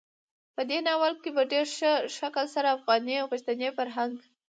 [0.55, 4.15] په دې ناول کې په ډېر ښه شکل سره افغاني او پښتني فرهنګ,